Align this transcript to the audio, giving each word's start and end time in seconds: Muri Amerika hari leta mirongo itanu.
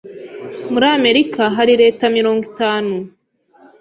Muri 0.71 0.87
Amerika 0.97 1.41
hari 1.55 1.73
leta 1.81 2.03
mirongo 2.17 2.41
itanu. 2.51 2.95